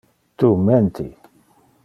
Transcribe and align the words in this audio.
Tu 0.37 0.49
menti! 0.69 1.07